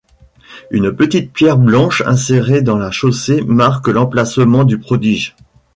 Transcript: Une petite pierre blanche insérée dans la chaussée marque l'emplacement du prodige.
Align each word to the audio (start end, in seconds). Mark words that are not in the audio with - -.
Une 0.71 0.91
petite 0.95 1.31
pierre 1.31 1.59
blanche 1.59 2.01
insérée 2.07 2.63
dans 2.63 2.79
la 2.79 2.89
chaussée 2.89 3.43
marque 3.43 3.87
l'emplacement 3.87 4.63
du 4.63 4.79
prodige. 4.79 5.35